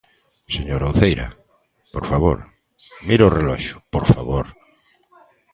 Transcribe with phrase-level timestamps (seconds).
[0.55, 1.27] Señora Uceira,
[1.93, 2.37] por favor,
[3.07, 4.45] mire o reloxo, ¡por favor!